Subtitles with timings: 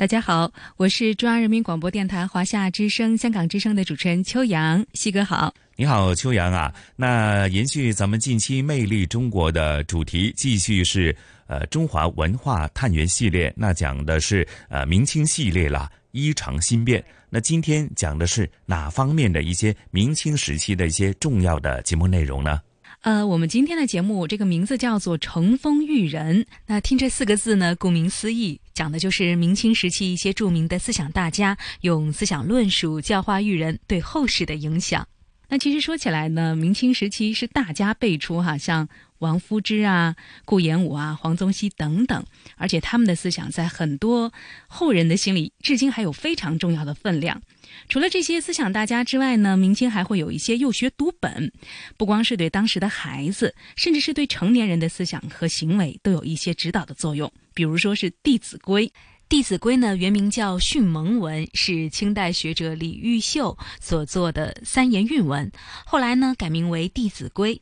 [0.00, 4.82] 大家好，我是中央人民广播电台、华夏之声、香港之声的主持人秋阳。
[4.94, 6.74] 西哥好，你好，秋阳啊。
[6.96, 11.14] 那延续咱们近期《魅力中国》的主题，继续是
[11.48, 15.86] 呃中华文化探源系列，那讲的是呃明清系列啦。
[16.12, 22.58] 衣裳新变，那今天讲的是哪方面的一些明清时期的一些重要的节目内容呢？
[23.02, 26.44] 呃，我们今天的节目这个名字叫做“乘风育人”。
[26.68, 35.08] 那听这四个字呢，顾名思义，讲的就是明清时期一些著名的思想大家用思想论述教化育人对后世的影响。
[35.50, 38.88] 那其实说起来呢，明清时期是大家辈出哈，像。
[39.20, 42.24] 王夫之啊，顾炎武啊，黄宗羲等等，
[42.56, 44.32] 而且他们的思想在很多
[44.66, 47.42] 后人的心里，至今还有非常重要的分量。
[47.86, 51.52] 除了这些思想大家之外呢，明清还会有一些幼学读本，
[51.98, 57.30] 不光是对当时的孩子，甚至是对成年人的思想和行为都有一些指导的作用。
[57.52, 58.86] 比如说是《弟子规》。
[59.30, 65.48] 《弟子规》呢，原名叫《训蒙文》，是清代学者李毓秀所作的三言韵文，
[65.86, 67.54] 后来呢改名为《弟子规》。《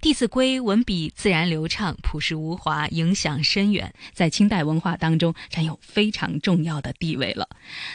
[0.00, 7.46] 弟子规》文笔自然流畅、朴实无华，影响深远，在清代文化当中占有非常重要的地位了。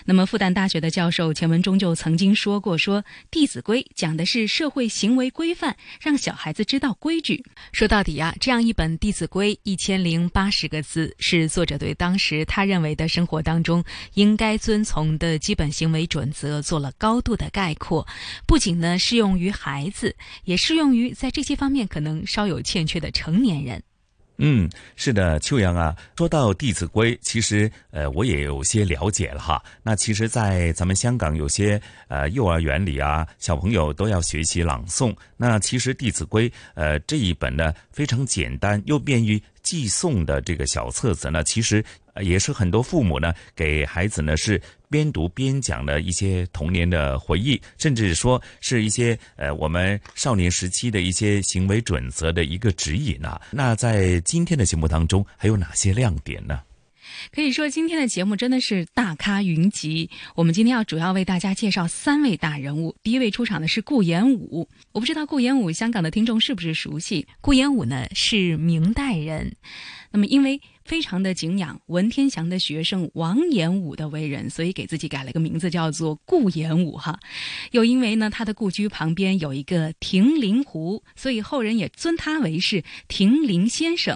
[0.06, 7.44] 那么，复旦大学的教授钱文忠就曾经说过：“说《弟子规》讲的是社会行为规范，让小孩子知道规矩。
[7.72, 13.82] 说到底啊，这样一本《弟子规》一千零八十个字，是作者对当时他认为的。”生活当中
[14.16, 18.06] 应该遵从的基本行为准则做了高度的概括，
[18.46, 23.82] 不仅呢适用于孩子，也适用于在这些方面可能稍有欠缺的成年人。
[24.38, 29.64] 嗯，是的，秋阳啊，说到《弟子规》，其实呃我也有些了解了哈。
[29.82, 35.16] 那其实，在咱们香港有些呃幼儿园里啊，小朋友都要学习朗诵。
[35.38, 41.84] 那其实《弟子规》呃这一本呢非常简单又便于寄送的这个小册子呢，其实。
[42.24, 53.38] 也是很多父母呢，给孩子呢是边读边讲的一些童年的回忆，甚至说是一些呃我们少年时期的一些行为准则的一个指引呐。
[53.52, 56.62] 那在今天的节目当中，还有哪些亮点呢？
[57.34, 60.10] 可以说今天的节目真的是大咖云集。
[60.36, 62.96] 我们今天要主要为大家介绍三位大人物。
[63.04, 67.28] 第一位出场的是顾炎武，我不知道顾炎武香港的听众是不是熟悉？
[67.42, 69.56] 顾炎武呢是明代人，
[70.12, 70.62] 那么因为。
[70.86, 77.20] 非常的敬仰文天祥的学生王延武的为人，所以给自己改了个名字，叫做顾炎武哈。
[77.72, 84.16] 又因为呢，他的故居旁边有一个亭林湖，所以后人也尊他为是亭林先生。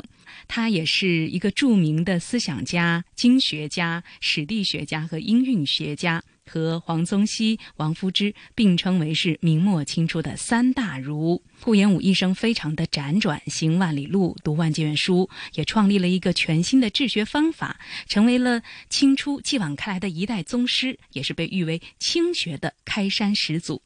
[0.50, 6.22] 他也是一个著名的思想家、经学家、史地学家和音韵学家。
[6.52, 11.44] 和黄宗羲、王夫之并称为是明末清初的三大儒。
[11.62, 23.84] 顾炎武一生非常的辗转，行万里路，读万卷书，也创立了一个全新的治学方法，成为了清初继往开来的一代宗师，也是被誉为清学的开山始祖。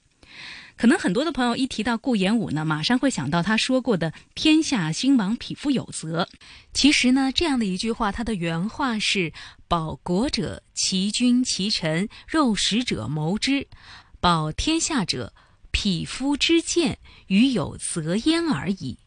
[0.76, 6.28] 可能很多的朋友一提到顾炎武呢，马上会想到他说过的“天下兴亡，匹夫有责”。
[6.74, 9.32] 其实呢，这样的一句话，它的原话是
[9.70, 13.68] “保国者，其君其臣，肉食者谋之；
[14.20, 15.34] 保天下者，
[15.72, 16.98] 匹夫之见，
[17.28, 18.98] 与有责焉而已。”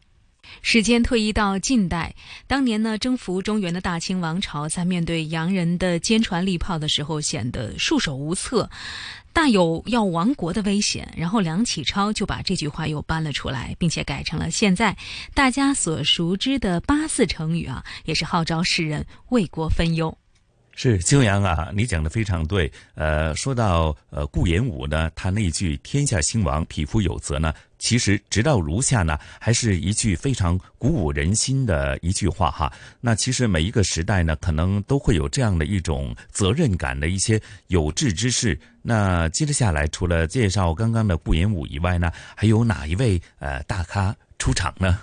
[0.63, 2.15] 时间退移到近代，
[2.47, 8.69] 当年呢，征服中原的大清王朝，在面对洋人的坚船利炮的时候，显得束手无策。
[9.33, 14.97] 大有要亡国的危险，然后梁启超就把这句话又搬了出来，并且改成了现在
[15.35, 20.17] 大家所熟知的八字成语啊，也是号召世人为国分忧。
[20.79, 22.71] 是秋阳啊，你讲的非常对。
[22.95, 27.53] 呃，说到呃顾炎武呢，他那句“天下兴亡，匹夫有责”呢。
[27.87, 32.73] 其实直到如下呢，还是一句非常鼓舞人心的一句话哈。
[33.01, 38.59] 那其实每一个时代呢，可能都会有这样的一种责任感的一些有志之士。
[38.83, 44.99] 那接着下来，除了介绍刚刚的顾炎武以外呢，还有哪一位呃大咖出场呢？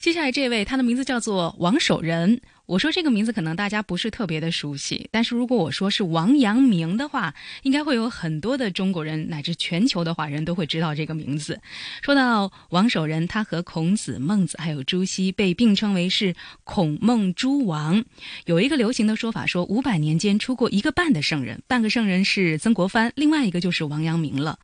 [0.00, 2.40] 接下来这位，他的名字叫做王守仁。
[2.66, 7.32] 我说这个名字可能大家不是特别的熟悉，但是如果我说是王阳明的话，
[7.62, 11.60] 应该会有很多的中国人乃至全球的华人都会知道这个名字。
[12.02, 16.34] 说到王守仁，他和孔子、孟子还有朱熹被并称为是
[16.64, 18.04] 孔孟诸王。
[18.46, 24.58] 有一个流行的说法说，五百年间出过一个半的圣人，半个圣人是曾国藩，另外一个就是王阳明了。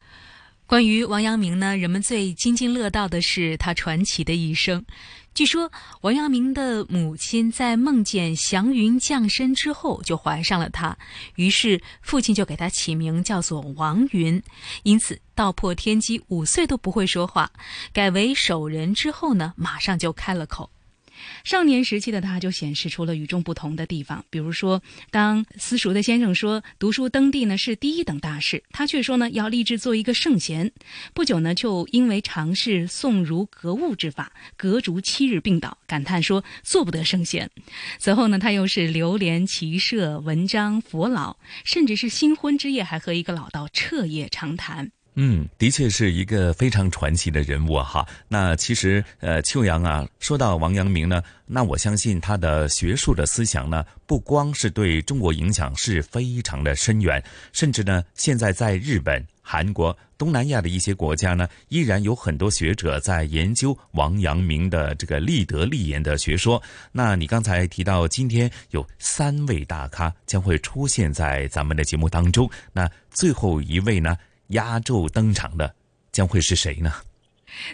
[0.72, 4.82] 关于王阳明呢，人们最津津乐道的是他传奇的一生。
[5.34, 5.70] 据说
[6.00, 10.96] 王阳明的母亲在梦见祥云降生之后就怀上了他，
[11.34, 14.42] 于是父亲就给他起名叫做王云，
[14.82, 17.52] 因此道破天机，五岁都不会说话，
[17.92, 20.70] 改为守人之后呢，马上就开了口。
[21.44, 30.70] 少年时期的他就显示出了与众不同的地方，比如说，当私塾的先生说读书登第呢是第一等大事，他却说呢要立志做一个圣贤。
[31.14, 37.50] 不久呢，就因为尝试诵儒格物之法，隔竹七日病倒，感叹说做不得圣贤。
[37.98, 44.90] 此后呢，他又是流连骑射、文章、佛老，甚至是新婚之夜还和一个老道彻夜长谈。
[45.14, 48.06] 嗯，的确是一个非常传奇的人物哈。
[48.28, 57.22] 那其实，呃，秋阳啊，说到王阳明呢，那我相信他的学术的思想呢，不光是对中国影响是非常的深远，
[57.52, 66.62] 甚至呢，现在在日本、韩国、东南亚的一些国家呢，依然有很多学者在研究王阳明的这个立德立言的学说。
[66.90, 74.16] 那你刚才提到，今天有三位大咖将会出现在咱们的节目当中，那最后一位呢？
[74.52, 75.74] 压轴登场的
[76.10, 76.92] 将会是谁呢？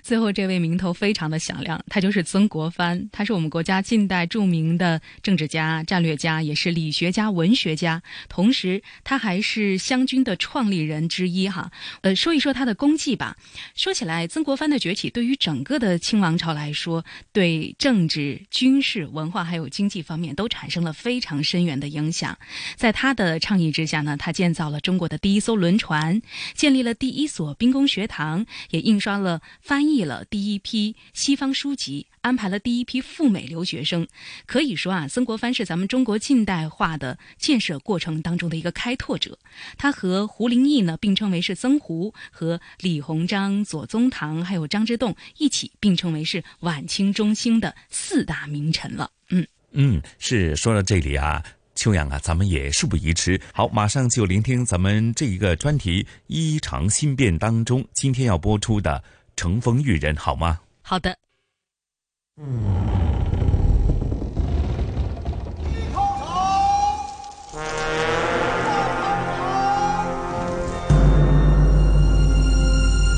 [0.03, 11.71] 最后这位名头非常的响亮，他就是曾国藩，他是我们国家近代著名的政治家、战略家，也是理学家、文学家，同时他还是湘军的创立人之一哈。
[12.03, 13.37] 呃，说一说他的功绩吧。
[13.75, 22.37] 说起来，曾国藩的崛起对于整个的清王朝来说，对政治、军事、文化还有经济方面都产生了非常深远的影响。
[22.77, 26.21] 在他的倡议之下呢，他建造了中国的第一艘轮船，
[26.55, 29.41] 建立了第一所兵工学堂，也印刷了。
[29.69, 34.09] 翻译了第一批西方书籍，安排了第一批赴美留学生。
[34.47, 39.39] 可以说啊，曾国藩是咱们中国近代化的建设过程当中的一个开拓者。
[39.77, 49.11] 他和胡林翼呢并称为是曾胡，和李鸿章、左宗棠还有张之洞一起并称为是晚清中兴的四大名臣了。
[49.29, 51.45] 嗯嗯，是说到这里啊，
[51.75, 59.05] 秋阳啊，咱们也事不宜迟，好，马上就聆听咱们这一个专题《衣裳新变》当中今天要播出的。
[59.39, 60.59] 乘风育人，好吗？
[60.83, 61.17] 好的。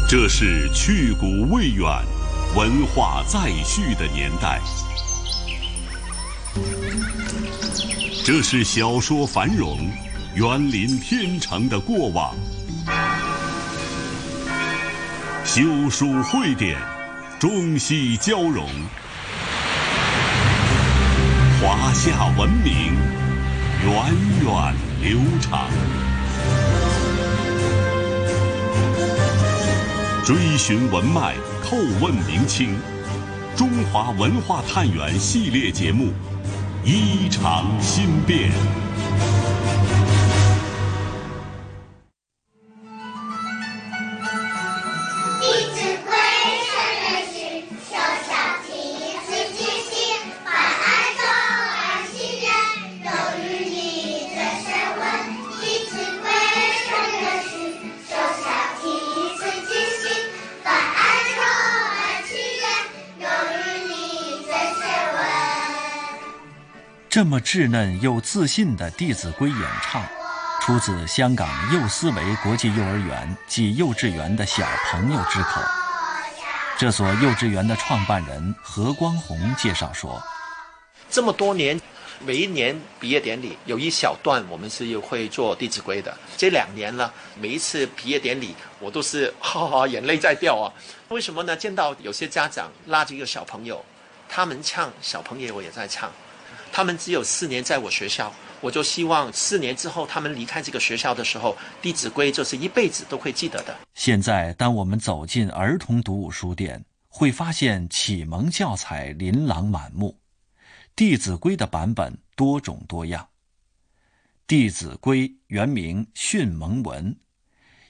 [0.06, 1.24] 这是去古
[1.54, 1.88] 未远、
[2.54, 4.60] 文化再续的年代。
[8.22, 9.78] 这是小说繁荣、
[10.34, 12.36] 园林天成的过往。
[15.52, 16.78] 修书汇典，
[17.40, 18.68] 中西交融，
[21.60, 22.94] 华夏文明
[23.82, 23.92] 源
[24.44, 25.68] 远流长。
[30.24, 32.76] 追寻文脉，叩问明清，
[33.56, 36.12] 中华文化探源系列节目
[36.86, 38.52] 《衣裳新变》。
[67.20, 70.02] 这么稚嫩又自信的《弟子规》演唱，
[70.62, 75.60] 出自香港幼思维国际幼儿园及幼稚园的小朋友之口。
[76.78, 80.18] 这所幼稚园的创办人何光红介绍说
[81.12, 81.78] ：“这么多年，
[82.20, 86.16] 每一年毕业典礼有一小段，我们是会做《弟子规》的。
[86.38, 90.72] 这两年了，每一次毕业典礼，我都是哈哈眼泪在掉啊。
[91.10, 91.54] 为什么呢？
[91.54, 93.84] 见到有些家长拉着一个小朋友，
[94.26, 96.10] 他们唱，小朋友我也在唱。”
[96.72, 103.76] 他们只有四年在我学校，我就希望四年之后他们离开这个学校的时候，《弟子规》就是一辈子都会记得的。
[103.94, 110.18] 现在，当我们走进儿童读物书店，会发现启蒙教材琳琅满目，
[110.94, 113.22] 《弟子规》的版本多种多样。
[114.46, 117.12] 《弟子规》原名《训蒙文》，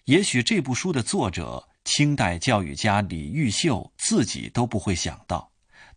[0.05, 5.50] 也许这部书的作者清代教育家李毓秀自己都不会想到。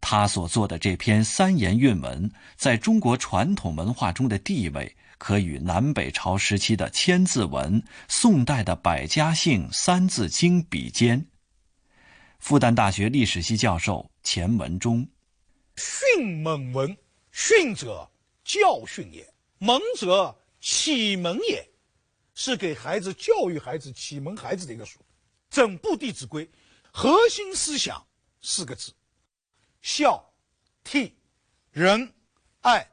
[0.05, 11.25] 他所做的这篇三言韵文，在中国传统文化中的地位，可与南北朝时期的《千字文》、宋代的《百家姓》《三字经》比肩。
[12.37, 15.07] 复旦大学历史系教授钱文忠：
[15.77, 16.97] 训蒙文，
[17.31, 18.11] 训者
[18.43, 19.25] 教训也，
[19.59, 21.65] 蒙者启蒙也，
[22.35, 24.99] 是给孩子教育孩子、启蒙孩子的一个书。
[25.49, 26.45] 整部《弟子规》，
[26.91, 28.05] 核心思想
[28.41, 28.91] 四个字。
[29.83, 30.33] 孝、
[30.85, 31.11] 悌、
[31.69, 32.13] 仁、
[32.61, 32.79] 爱，《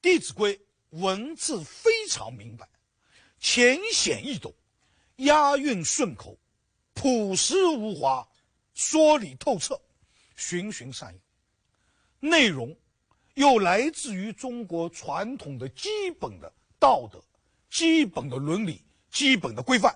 [0.00, 0.56] 弟子规》
[0.90, 2.66] 文字非常明白，
[3.40, 4.54] 浅显易懂，
[5.16, 6.38] 押韵顺口，
[6.94, 8.26] 朴实无华，
[8.72, 9.78] 说理透彻，
[10.36, 11.20] 循循善诱。
[12.20, 12.74] 内容
[13.34, 15.88] 又来自于中国传统的基
[16.20, 17.20] 本的道德、
[17.68, 18.80] 基本的伦理、
[19.10, 19.92] 基本的规范，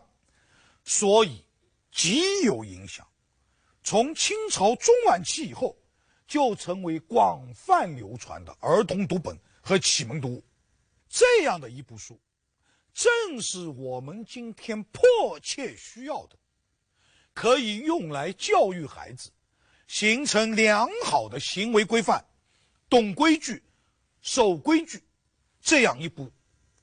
[0.82, 1.40] 所以
[1.92, 3.06] 极有影响。
[3.84, 5.76] 从清朝中晚期以后。
[6.32, 10.42] 就成为广泛流传的儿童读本和启蒙读物，
[11.06, 12.18] 这样的一部书，
[12.94, 16.36] 正是我们今天迫切需要的，
[17.34, 19.28] 可以用来教育孩子，
[19.86, 22.24] 形成良好的行为规范，
[22.88, 23.62] 懂规矩，
[24.22, 25.04] 守规矩，
[25.60, 26.32] 这样一部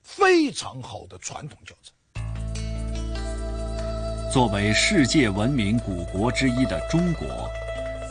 [0.04, 1.92] 非常好的传统教材。
[4.32, 7.50] 作为世界文明古国之一的中国，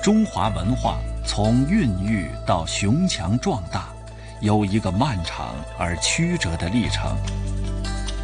[0.03, 1.01] 中华文化。
[1.29, 3.91] 从孕育到雄强壮大，
[4.41, 7.15] 有一个漫长而曲折的历程。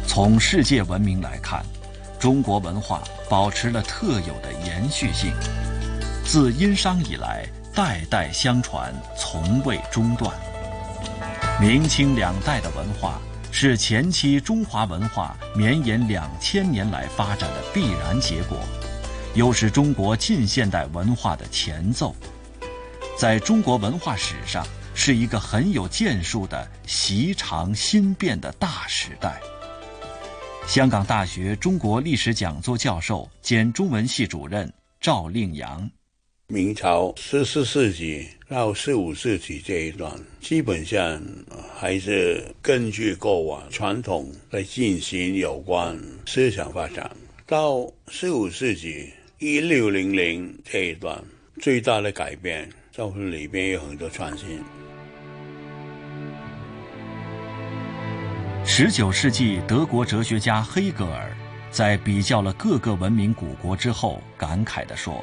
[0.07, 1.63] 从世界文明来看，
[2.19, 5.31] 中国文化保持了特有的延续性，
[6.25, 7.45] 自殷商以来
[7.75, 10.35] 代代相传，从未中断。
[11.61, 13.21] 明清两代的文化
[13.51, 18.57] 是前期中华文化绵延两千年来发展的必然结果，
[19.35, 22.13] 又是中国近现代文化的前奏。
[23.17, 29.39] 在中国文化史上，是一个很有建树的习常新变的大时代。
[30.67, 35.89] 香港大学中国历史讲座教授兼中文系主任赵令阳：
[36.47, 41.23] 明朝十四世纪到十五世纪这一段，基本上
[41.73, 47.09] 还是根据过往传统来进行有关思想发展。
[47.47, 51.23] 到十五世纪一六零零这一段，
[51.61, 52.69] 最大的改变。
[52.95, 54.63] 教会里边有很多创新。
[58.63, 61.35] 十九世纪，德国哲学家黑格尔
[61.69, 65.21] 在比较了各个文明古国之后，感慨地说：“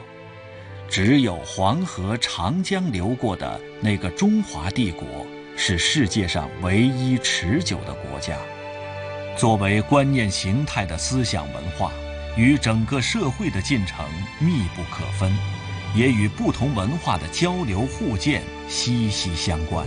[0.87, 5.27] 只有黄河、长江流过的那个中华帝国，
[5.57, 8.37] 是世界上唯一持久的国家。
[9.35, 11.91] 作为观念形态的思想文化，
[12.37, 14.05] 与整个社会的进程
[14.39, 15.33] 密不可分。”
[15.95, 19.87] 也与不同文化的交流互鉴息息相关。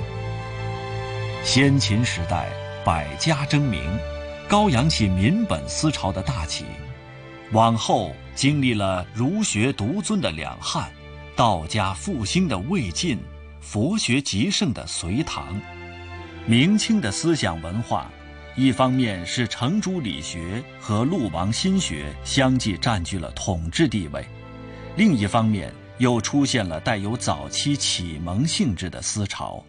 [1.43, 2.49] 先秦时代
[2.83, 3.81] 百家争鸣，
[4.47, 6.63] 高扬起民本思潮的大旗；
[7.51, 10.91] 往后经历了儒学独尊的两汉，
[11.35, 13.19] 道家复兴的魏晋，
[13.61, 15.59] 佛学极盛的隋唐。
[16.45, 18.09] 明清的思想文化，
[18.55, 24.23] 一方面是程朱理学和陆王心学相继占据了统治地位，
[24.95, 25.73] 另一方面。
[25.97, 29.63] 又出现了带有早期启蒙性质的思潮。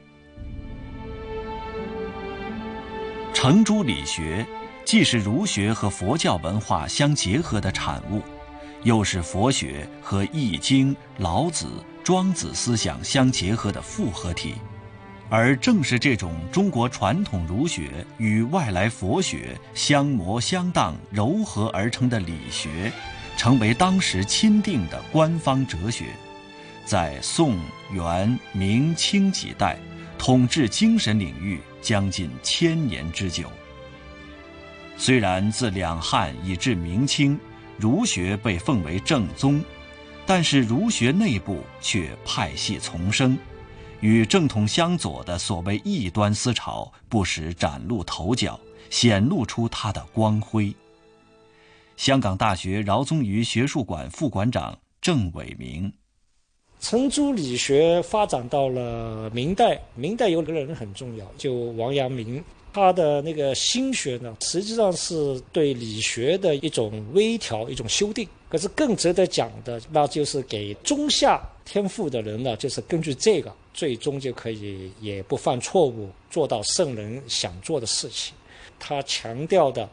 [3.32, 4.46] 程朱理学
[4.84, 8.22] 既是儒学和佛教文化相结合的产物，
[8.82, 11.66] 又是佛学和《易经》《老子》
[12.02, 14.54] 《庄子》思想相结合的复合体。
[15.28, 22.92] 而正是这种中国传统儒学与外来佛学相磨相当、糅合而成的理学。
[23.36, 26.06] 成为当时钦定的官方哲学，
[26.84, 27.58] 在宋、
[27.92, 29.78] 元、明清几代
[30.18, 33.50] 统治精神领域将近千年之久。
[34.96, 37.38] 虽然自两汉以至明清，
[37.78, 39.62] 儒学被奉为正宗，
[40.24, 43.36] 但是儒学内部却派系丛生，
[44.00, 50.74] 与正统相左的所谓异端思潮不时崭露头角，显露出它的光辉。
[51.96, 55.90] 香港大学饶宗颐学术馆副馆长郑伟明：
[56.78, 62.42] 程朱理学发展到了明代，明代有个人很重要，就王阳明。
[62.74, 68.28] 他的那个心学呢，实际上是对理学的一种微调、一种修订。
[68.50, 78.34] 可是更值得讲的，那就是给中下天赋的人呢，就是根据这个，最终就可以也不犯错误，做到圣人想做的事情。
[78.78, 79.88] 他强调的，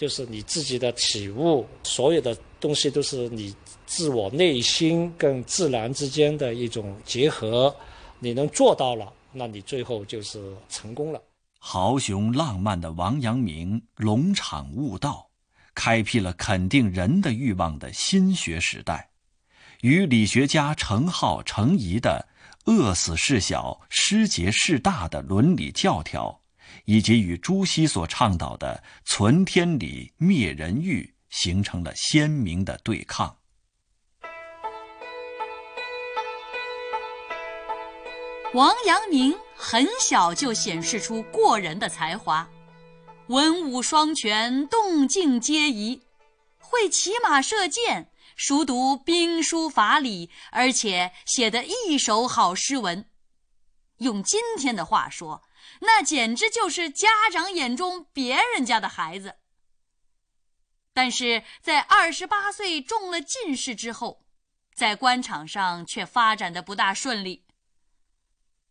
[0.00, 3.54] 就是你自己的体悟，所有的东西都是你
[3.84, 7.76] 自我内心跟自然之间的一种结合。
[8.18, 11.22] 你能做到了，那你最后就是成功了。
[11.58, 15.28] 豪雄浪漫的王阳明龙场悟道，
[15.74, 19.10] 开辟了肯定人的欲望的新学时代，
[19.82, 22.26] 与理学家程颢、程颐的
[22.64, 26.39] “饿死事小，失节事大”的伦理教条，
[26.90, 33.36] 以及与朱熹所倡导的“存天理，灭人欲”，形成了鲜明的对抗。
[38.54, 42.50] 王阳明很小就显示出过人的才华，
[43.28, 46.02] 文武双全，动静皆宜，
[46.58, 53.04] 会骑马射箭，熟读兵书法理，而且写得一手好诗文。
[53.98, 55.44] 用今天的话说，
[55.80, 59.36] 那简直就是家长眼中别人家的孩子。
[60.92, 64.26] 但是在二十八岁中了进士之后，
[64.74, 67.46] 在官场上却发展的不大顺利。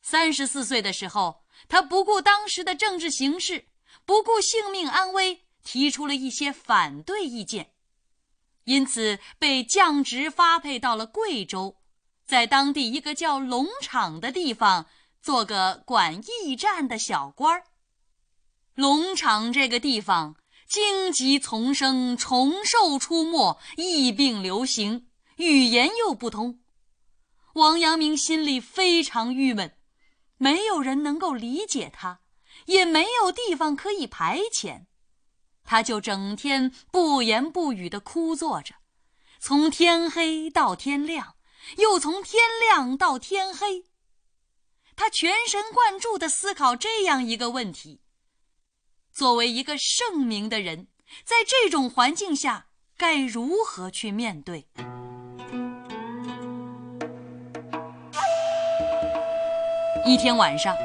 [0.01, 3.67] 三十四岁的时候，他不顾当时的政治形势，
[4.05, 7.73] 不顾性命安危，提出了一些反对意见，
[8.65, 11.81] 因此被降职发配到了贵州，
[12.25, 14.87] 在当地一个叫龙场的地方
[15.21, 17.63] 做个管驿站的小官儿。
[18.75, 20.35] 龙场这个地方，
[20.67, 26.59] 荆棘丛生，虫兽出没，疫病流行，语言又不通，
[27.53, 29.75] 王阳明心里非常郁闷。
[30.37, 32.21] 没有人能够理解他，
[32.67, 34.85] 也没有地方可以排遣，
[35.65, 38.75] 他就整天不言不语地枯坐着，
[39.41, 41.35] 从天黑到天亮，
[41.75, 43.88] 又从天亮到天黑。
[45.09, 48.01] 全神贯注地思考这样一个问题：
[49.11, 50.87] 作为一个圣明的人，
[51.23, 54.67] 在这种环境下该如何去面对？
[60.05, 60.75] 一天晚上，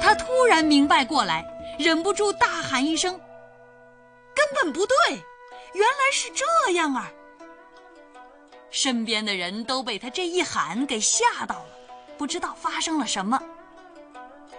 [0.00, 1.44] 他突然明白过来，
[1.78, 3.18] 忍不住大喊一声
[4.34, 4.96] ：“根本不对，
[5.74, 7.10] 原来是这样啊！”
[8.70, 11.66] 身边的人都被他这一喊给吓到了，
[12.18, 13.40] 不知道发生了什么。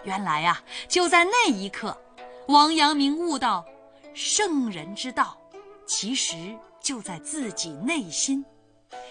[0.05, 1.97] 原来呀，就在那一刻，
[2.47, 3.65] 王阳明悟到，
[4.13, 5.35] 圣人之道，
[5.85, 6.35] 其实
[6.79, 8.45] 就在自己内心，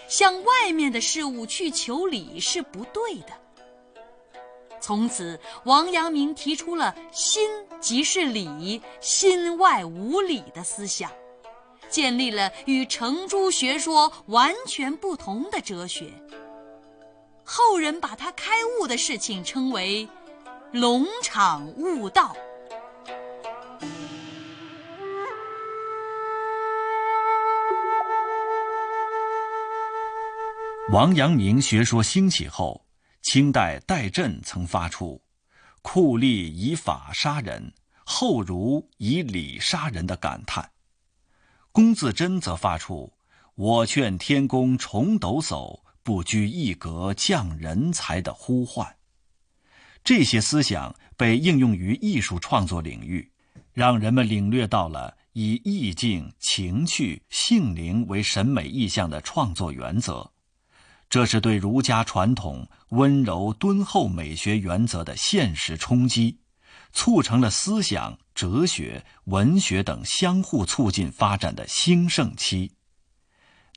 [0.07, 3.33] 向外面的事物去求理是不对的。
[4.79, 7.49] 从此，王阳明提出了“心
[7.81, 11.11] 即是理，心外无理”的思想，
[11.89, 16.13] 建立了与程朱学说完全不同的哲学。
[17.43, 20.07] 后人把他开悟的事情称为
[20.75, 22.35] “龙场悟道”。
[30.91, 32.83] 王阳明学说兴起后。
[33.21, 35.19] 清代戴震曾发出
[35.81, 40.63] “酷吏以法杀人，后儒以礼杀人”的感叹；
[41.71, 43.13] 龚自珍则发出
[43.55, 48.95] “我劝天公重抖擞，不拘一格降人才”的呼唤。
[50.05, 53.31] 这些思想被应用于艺术创作领域，
[53.73, 60.31] 让人们领略到了以意境、情趣、性灵为审美意象的创作原则。
[61.09, 66.37] 这是对儒家传统温柔敦厚美学原则的现实冲击，
[66.93, 72.73] 促成了思想、哲学、文学等相互促进发展的兴盛期。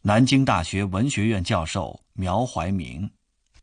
[0.02, 3.10] 南京大学文学院教授苗怀明，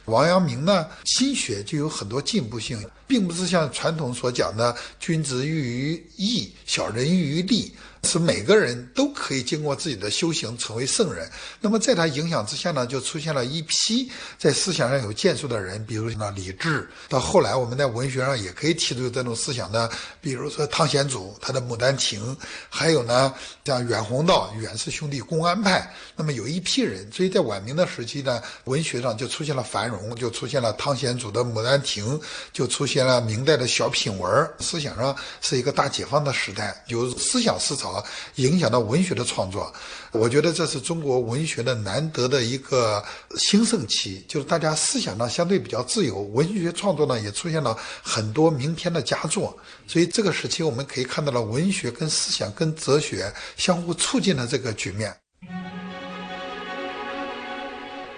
[0.06, 7.74] 王阳明呢，心学就有很多进步性，并不是像传统所讲的“君子喻于义，小人喻于利”。
[8.06, 11.28] 是每个人都可以经过自己的修行成为圣人。
[11.60, 16.88] 那么在他影响之下呢，就出现了一批在思想上有建树的人，比如说李治。
[17.10, 19.90] 到后来我们在文学上也可以提出这种思想的，
[20.22, 22.36] 比如说汤显祖他的《牡丹亭》，
[22.70, 23.34] 还有呢
[23.66, 25.92] 像袁宏道、袁氏兄弟公安派。
[26.16, 32.20] 那么有一批人，所以在晚明的时期呢，文学上就出现了繁荣，就出现了汤显祖的《牡丹亭》，
[32.54, 34.52] 就出现了明代的小品文。
[34.60, 37.95] 思想上是一个大解放的时代，有思想思潮。
[38.36, 39.74] 影响到文学的创作。
[40.12, 43.04] 我觉得这是中国文学的难得的一个
[43.38, 49.56] 兴盛期，就是大家思想呢相对比较自由，文学创作呢也出现了很多名篇的佳作。
[49.88, 55.16] 所以这个时期我们可以看到了文学跟思想跟哲学相互促进的这个局面。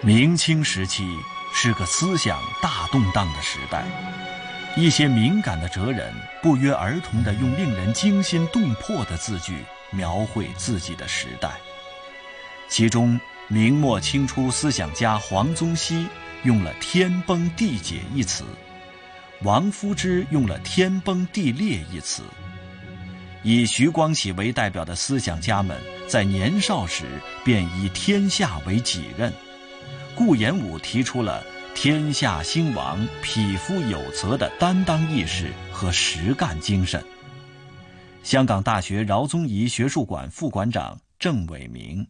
[0.00, 1.02] 明清时期
[1.52, 3.84] 是个思想大动荡的时代，
[4.78, 11.50] 一些敏感的哲人不约而同地用令人惊心动魄的字句描绘自己的时代。
[12.68, 16.06] 其中，明末清初思想家黄宗羲
[16.44, 18.44] 用了“天崩地解”一词，
[19.42, 22.22] 王夫之用了“天崩地裂”一词。
[23.42, 27.04] 以徐光启为代表的思想家们，在年少时
[27.44, 29.32] 便以天下为己任。
[30.14, 31.42] 顾炎武提出了
[31.80, 37.00] “天下兴亡，匹夫有责”的担当意识和实干精神。
[38.24, 42.04] 香港大学饶宗颐学术馆副馆长郑伟明：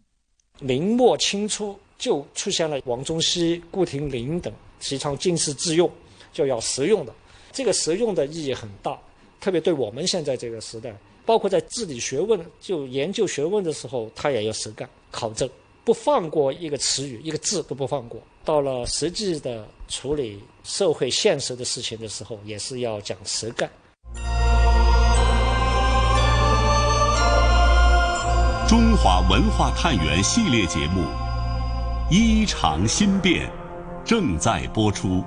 [0.59, 4.51] 明末清初就出现了王宗羲、顾亭林等
[4.81, 5.93] 提倡经世致用，
[6.33, 7.13] 就要实用的。
[7.53, 8.99] 这个实用的意义很大，
[9.39, 15.47] 特别对我们现在这个时代，包括在治理学问、就研究学问的时候，他也要实干考证。
[15.85, 18.23] 不放过一个词语，一个字都不放过。
[18.49, 23.69] 到了实际的处理社会现实的事情的时候，也是要讲实干。
[28.67, 31.03] 中华文化探源系列节目
[32.11, 33.47] 《衣裳新变》
[34.03, 35.23] 正在播出。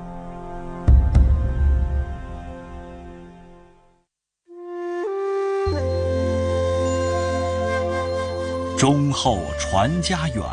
[8.76, 10.44] 忠厚传家远，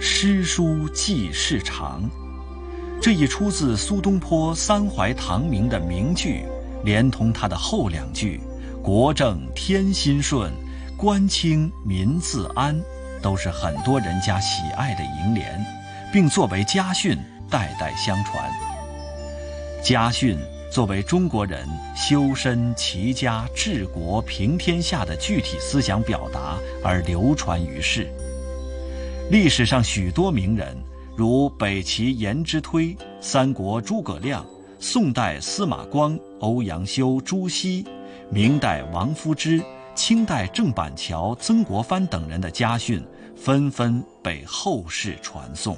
[0.00, 2.02] 诗书继世长。
[3.00, 6.44] 这一出自苏东坡三怀唐名的名句，
[6.84, 8.40] 连同他的后两句
[8.82, 10.52] “国正天心顺，
[10.96, 12.80] 官清民自安”，
[13.22, 15.64] 都是很多人家喜爱的楹联，
[16.12, 17.18] 并作为家训
[17.50, 18.50] 代代相传。
[19.82, 20.38] 家训。
[20.72, 28.12] 作为中国人修身齐家治国平天下的具体思想表达而流传于世。
[29.30, 30.76] 历史上许多名人，
[31.16, 34.44] 如北齐颜之推、三国诸葛亮、
[34.78, 37.86] 宋代司马光、欧阳修、朱熹、
[38.30, 43.02] 明代王夫之、清代郑板桥、曾国藩等人的家训，
[43.34, 45.74] 纷纷被后世传颂。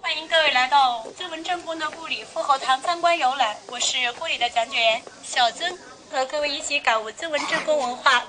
[0.00, 5.78] 欢迎各位来到曾文正公的故里富后堂参观游览，我是故里的讲解员小曾，
[6.10, 8.24] 和各位一起感悟曾文正公文化。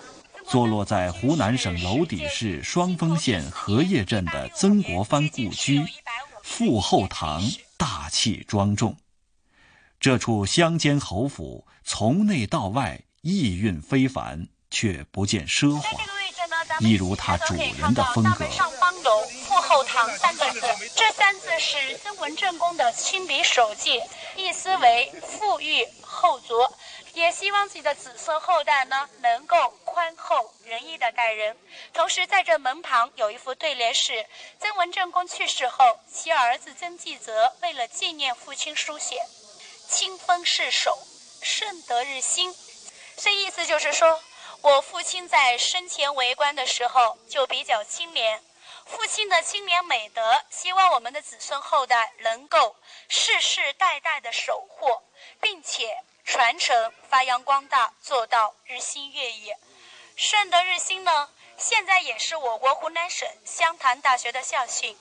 [0.50, 5.86] 坐落在湖南省娄底市双峰县荷叶镇的曾国藩故居
[6.42, 7.44] 富后堂，
[7.78, 8.98] 大气庄重。
[10.00, 15.90] 这处乡间侯府从内到外意韵非凡，却不见奢华，
[16.80, 18.46] 一如它主人的风格。
[19.62, 20.62] 后堂三个字，
[20.96, 24.02] 这三字是曾文正公的亲笔手迹，
[24.36, 26.56] 意思为富裕厚足，
[27.14, 31.58] 也希望自己的子孙后代呢能够宽厚仁义的待人。
[31.94, 34.26] 同时，在这门旁有一副对联是：
[34.60, 39.22] 曾文正公去世后，其儿子曾纪泽为了纪念父亲书写，
[39.88, 40.98] 清风逝手，
[41.42, 42.56] 顺德日新。
[43.18, 44.22] 这意思就是说，
[44.62, 48.42] 我父亲在生前为官的时候就比较清廉。
[48.86, 52.76] 父亲的清廉美德，希望我们的子孙后代能够
[53.08, 54.88] 世世代代的守护，
[55.40, 55.96] 并且
[56.32, 56.76] 传承、
[57.10, 59.50] 发扬光大，做到日新月异。
[60.16, 61.12] 顺德日新呢，
[61.58, 64.96] 现在也是我国湖南省湘潭大学的校训：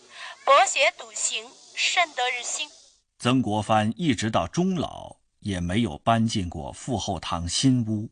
[0.46, 2.70] 博学笃行，顺德日新。
[3.18, 8.08] 曾国藩一直到终老也没有搬进过富后堂新屋。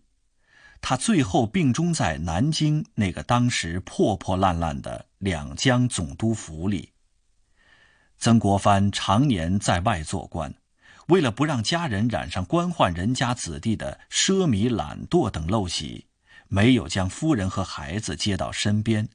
[0.83, 6.93] 他最后病终在南京那个当时破破烂烂的两江总督府里。
[8.19, 10.55] 曾国藩常年在外做官，
[11.07, 16.07] 为了不让家人染上官宦人家子弟的奢靡懒惰等陋习，
[16.49, 19.09] 没有将夫人和孩子接到身边，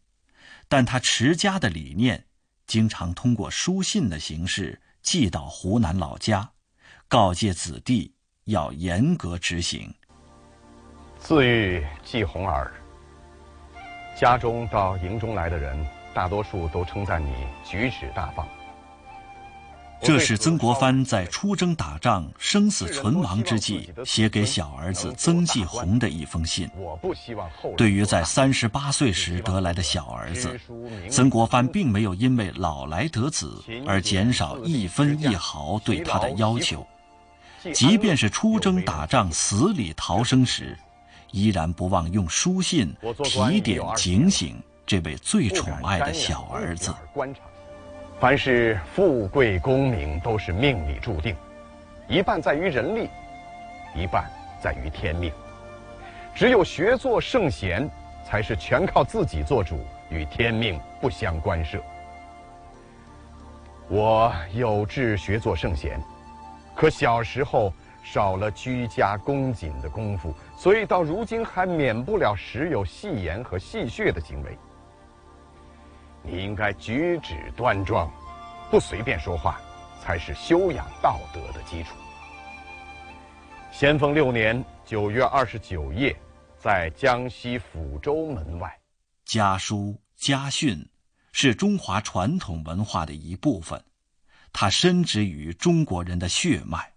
[0.70, 2.26] 但他持家的理念，
[2.66, 6.52] 经常通过书信的形式寄到湖南老家，
[7.10, 8.14] 告诫子弟
[8.46, 9.94] 要严格执行。
[11.20, 12.74] 自喻季红儿。
[14.18, 17.34] 家中到营中来的人，大多数都称赞你
[17.66, 18.48] 举止大方。
[20.04, 26.70] 这是曾国藩在出征打仗、生死存亡之际写给小儿子曾纪红的一封信。
[27.78, 30.60] 对于在三十八岁时得来的小儿子，
[31.10, 36.86] 曾国藩并没有因为老来得子而减少一分一毫对他的要求。
[37.74, 40.78] 即便是出征打仗死里逃生时。
[41.34, 46.94] 依然不忘用书信提点警醒这位最宠爱的小儿子。
[48.22, 51.36] 凡是富贵功名都是命里注定，
[52.08, 53.10] 一半在于人力，
[53.96, 54.30] 一半
[54.62, 55.34] 在于天命。
[56.36, 57.90] 只有学做圣贤，
[58.24, 59.80] 才是全靠自己做主，
[60.12, 61.82] 与天命不相关涉。
[63.88, 66.00] 我有志学做圣贤，
[66.76, 67.74] 可小时候。
[68.04, 74.58] 少了居家恭谨的功夫，所以到如今还免不了时有戏言和戏谑的行为。
[76.24, 78.12] 你应该举止端庄，
[78.70, 79.60] 不随便说话，
[80.02, 81.96] 才是修养道德的基础。
[83.72, 86.16] 咸丰六年九月二十九夜，
[86.60, 88.80] 在江西抚州门外，
[89.26, 90.88] 家书家训
[91.32, 93.84] 是中华传统文化的一部分，
[94.54, 96.94] 它深植于中国人的血脉。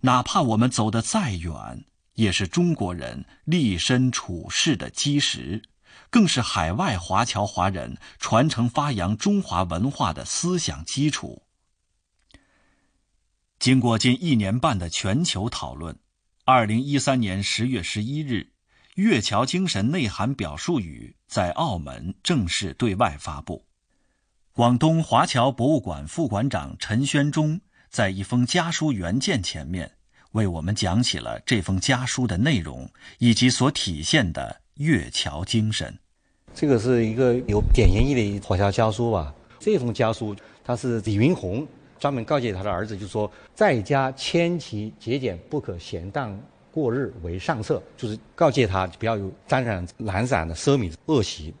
[0.00, 5.60] 哪怕我们走得再远，也是中国人立身处世的基石，
[6.10, 11.42] 更是海外华侨华人传承发扬中华文化的思想基础。
[13.58, 15.98] 经过近一年半的全球讨论，
[16.44, 18.34] 二零一三年十月十一日，
[18.94, 23.64] 《粤侨精神内涵表述语》在澳门正式对外发布。
[24.52, 27.60] 广东华侨博物馆副馆长陈宣忠。
[27.90, 29.88] 在一封家书原件前面，
[30.32, 35.96] 为我们讲起了这封家书的内容以及所体现的月桥精神。
[36.52, 39.34] 这个是一个有典型意义的华侨家书吧？
[39.58, 40.34] 这封家书，
[40.64, 41.66] 它是李云宏
[41.98, 46.38] 专门告诫他的儿子，就说在家千祈节俭，不可闲荡
[46.70, 51.54] 过日为上策，就是告诫他不要有沾染懒散的奢靡恶习。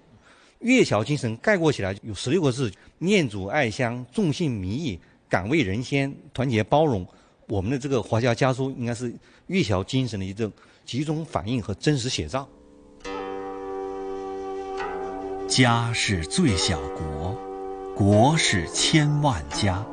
[0.60, 4.98] 月桥精神概括起来有十六个字：念祖爱乡，重信民义。
[5.28, 7.04] 敢为人先，团结包容，
[7.48, 9.12] 我们的这个华侨家书应该是
[9.48, 10.52] 月桥精神的一种
[10.84, 12.48] 集中反映和真实写照。
[15.46, 17.36] 家是最小国，
[17.94, 19.84] 国是千万家。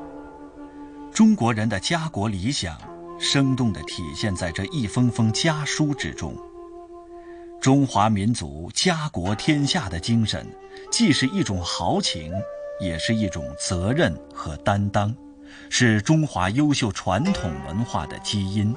[1.13, 2.77] 中国人的家国理想，
[3.19, 6.35] 生动地体现在这一封封家书之中。
[7.59, 10.47] 中华民族家国天下的精神，
[10.89, 12.33] 既是一种豪情，
[12.79, 15.13] 也是一种责任和担当。
[15.69, 18.73] 是中华优秀传统文化的基因，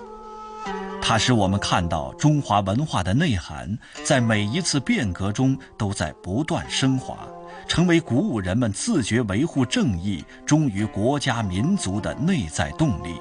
[1.07, 7.29] 它使我们看到中华文化的内涵在每一次变革中都在不断升华，
[7.69, 13.21] 成为鼓舞人们自觉维护正义、忠于国家民族的内在动力，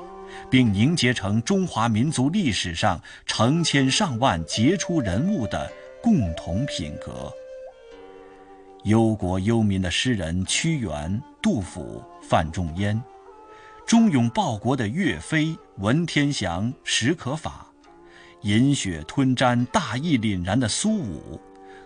[0.49, 5.69] 并凝结成中华民族历史上成千上万杰出人物的
[6.01, 7.29] 共同品格。
[8.85, 13.03] 忧国忧民的诗人屈原、杜甫、范仲淹。
[13.85, 17.67] 忠勇报国的岳飞、文天祥、史可法，
[18.43, 21.39] 饮血吞毡、大义凛然的苏武，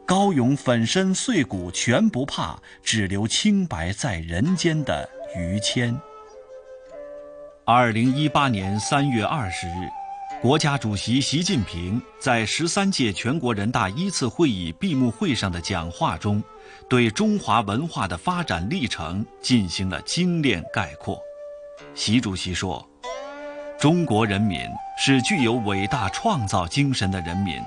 [0.06, 5.96] 高勇粉身碎骨全不怕，只留清白在人间的于谦。
[7.64, 9.88] 二零一八年三月二十日，
[10.42, 16.44] 国家主席习近平在十三届全国人大一次会议闭幕会上的讲话中，
[16.90, 21.22] 对中华文化的发展历程进行了精炼概括。
[21.94, 22.84] 习主席说
[23.80, 24.60] ：“中国人民
[24.98, 27.62] 是具有伟大创造精神的人民，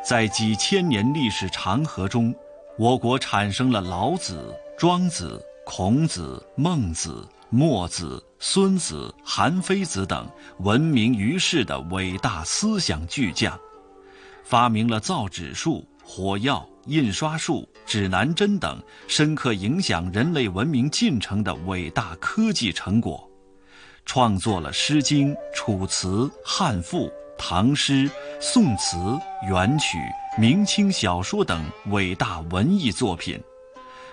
[0.00, 2.32] 在几千年历史长河中，
[2.78, 13.58] 我国产生了老子、庄子、孔子、孟子、墨子、孙子、韩非子等闻名于世的伟大思想巨匠，
[14.44, 23.28] 发明了造纸术、火药、印刷术、指南针等深刻影响人类文明进程的伟大科技成果。”
[24.04, 26.08] 创作了《诗经》《楚辞》
[26.44, 27.06] 《汉赋》
[27.38, 28.08] 《唐诗》
[28.40, 28.96] 《宋词》
[29.48, 29.98] 元曲、
[30.38, 33.40] 明清小说等伟大文艺作品，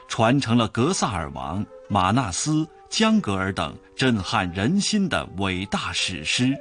[0.07, 6.55] 传承了格萨尔王、马纳斯、江格尔等震撼人心的伟大史诗，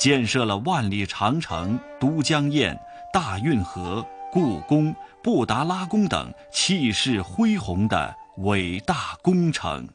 [0.00, 2.74] 建设了万里长城、都江堰、
[3.12, 9.86] 大运河、故宫、布达拉宫等气势恢宏的伟大工程。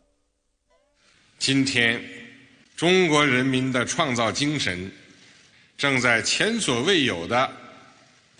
[1.40, 2.00] 今天。
[2.82, 4.92] 中国人民的创造精神
[5.78, 7.48] 正在前所未有的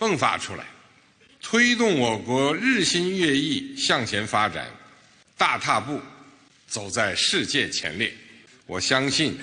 [0.00, 0.64] 迸发出来，
[1.40, 4.66] 推动我国日新月异向前发展，
[5.38, 6.00] 大踏步
[6.66, 8.12] 走在世界前列。
[8.66, 9.38] 我相信，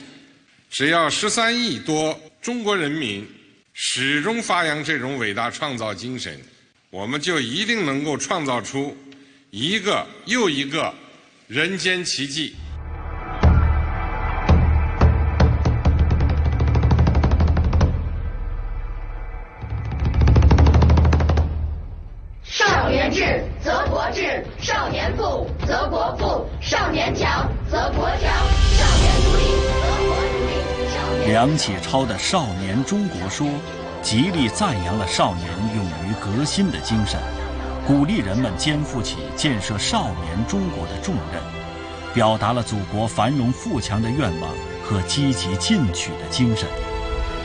[0.69, 3.25] 只要十三亿多中国人民
[3.71, 6.37] 始终发扬这种伟大创造精神，
[6.89, 8.97] 我们就一定能够创造出
[9.49, 10.93] 一个又一个
[11.47, 12.53] 人间奇迹。
[26.69, 29.71] 少年强则国强，少年独立则
[30.05, 31.25] 国独立。
[31.31, 33.47] 梁启超的《少年中国说》，
[34.03, 37.19] 极力赞扬了少年勇于革新的精神，
[37.87, 41.41] 鼓励人们肩负起建设少年中国的重任，
[42.13, 44.51] 表达了祖国繁荣富强的愿望
[44.83, 46.69] 和积极进取的精神，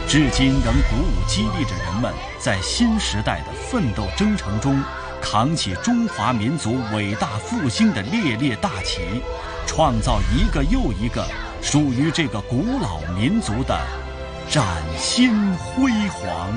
[0.06, 4.78] 至今仍鼓舞激励着人们在新时代的奋斗征程中，
[5.24, 9.22] 扛起中华民族伟大复兴的烈烈大旗，
[9.66, 11.24] 创造一个又一个
[11.62, 13.80] 属于这个古老民族的
[14.50, 14.62] 崭
[14.98, 16.52] 新辉煌。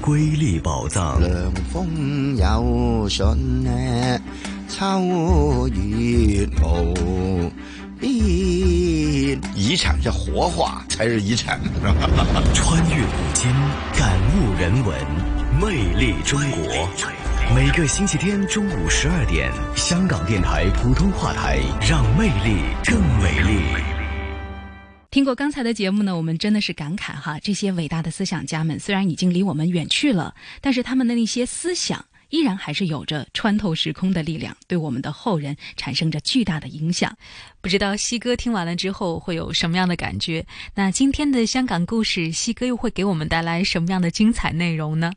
[0.00, 4.20] 瑰丽宝藏，涼風有信呢，
[4.68, 7.50] 秋月無
[8.00, 9.38] 邊。
[9.54, 11.60] 遺產是活化才是遗产，
[12.54, 13.50] 穿越古今，
[13.96, 14.96] 感悟人文，
[15.60, 16.88] 魅力中国。
[17.54, 23.97] 每个星期天中午十二点，香港电台普通话台，让魅力更美丽。
[25.10, 37.16] 听过刚才的节目呢，我们真的是感慨哈，这些伟大的思想家们虽然已经离我们远去了，但是他们的那些思想依然还是有着穿透时空的力量，对我们的后人产生着巨大的影响。
[37.62, 40.44] 不知道西哥听完了之后会有什么样的感觉？
[40.74, 45.10] 那今天的香港故事，西哥又会给我们带来什么样的精彩内容呢？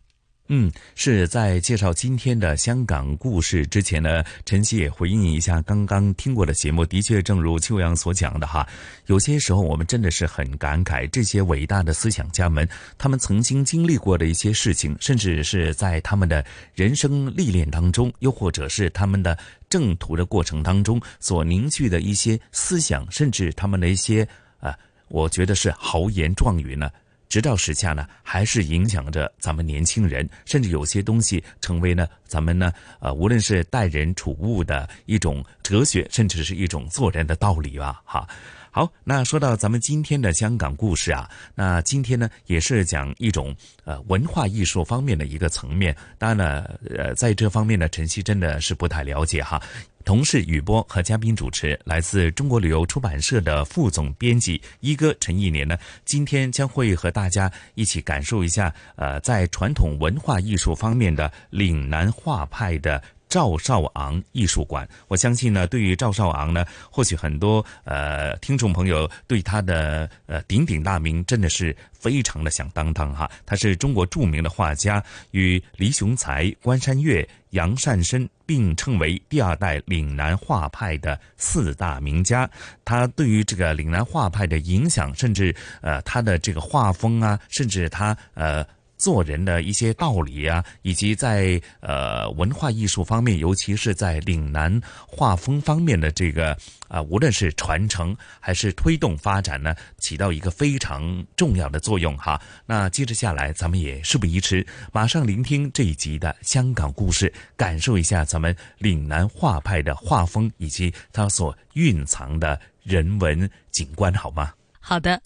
[0.54, 6.86] 嗯，是在介绍今天的香港故事之前呢，晨曦也回应一下刚刚听过的节目。
[6.86, 8.68] 的确，正如秋阳所讲的哈，
[9.06, 16.44] 有些时候我们真的是很感慨这些伟大的思想家们，他们曾经经历过的一些事情，甚至是在他们的
[16.76, 19.38] 人生历练当中，又或者是他们的
[19.70, 24.28] 正途的过程当中所凝聚的一些思想，甚至他们的一些
[24.60, 26.92] 啊，我觉得是豪言壮语呢。
[27.32, 38.28] 直到时下呢，还是影响着咱们年轻人，甚至有些东西成为呢咱们呢呃，无论是待人处物的一种哲学，甚至是一种做人的道理吧，哈。
[38.74, 45.96] 好，那说到咱们今天的香港故事啊，那今天呢也是讲一种呃文化艺术方面的一个层面。
[46.18, 46.64] 当然呢，
[46.98, 49.62] 呃，在这方面呢，晨曦真的是不太了解哈。
[50.04, 63.02] 同事雨波和嘉宾主持来自中国旅游出版社的副总编辑一哥陈一年呢，今天将会和大家一起感受一下呃，在传统文化艺术方面的岭南画派的。
[63.32, 73.32] 赵少昂艺术馆，我相信呢，对于赵少昂呢，或许很多呃听众朋友对他的呃鼎鼎大名真的是非常的响当当哈。
[73.46, 82.50] 他是中国著名的画家，与黎雄才、关山月、杨善深并称为第二代岭南画派的四大名家。
[82.84, 88.68] 他对于这个岭南画派的影响，甚至呃他的这个画风啊，甚至他呃。
[89.02, 96.56] 做人的一些道理啊，以及在呃文化艺术方面，尤其是在岭南画风方面的这个
[96.88, 102.40] 啊，无论是传承还是推动发展呢，起到一个非常重要的作用哈。
[102.68, 114.54] 那接着下来，咱们也事不宜迟，马上聆听这一集的香港故事，感受一下咱们岭南画派的画风以及它所蕴藏的人文景观，好吗？
[114.80, 115.20] 好的。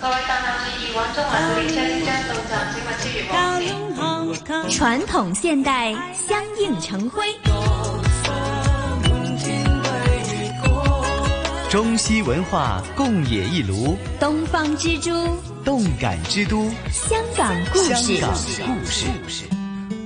[0.00, 4.70] 各位搭客注意，往中環列車即將到站，請勿超越黃線。
[4.70, 7.24] 傳統現代相映成辉，
[11.68, 15.10] 中西文化共冶一爐，東方之珠，
[15.64, 18.18] 動感之都，香港故事。
[18.18, 19.44] 香港故事。